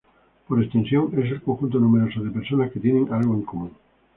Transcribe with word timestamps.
Por 0.47 0.63
extensión, 0.63 1.11
es 1.23 1.31
el 1.31 1.43
conjunto 1.43 1.77
numeroso 1.77 2.23
de 2.23 2.31
personas 2.31 2.71
que 2.71 2.79
tienen 2.79 3.13
algo 3.13 3.35
en 3.35 3.41
común. 3.43 3.71